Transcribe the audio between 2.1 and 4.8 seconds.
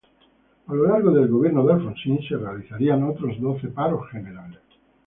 se realizarían otros doce paros generales.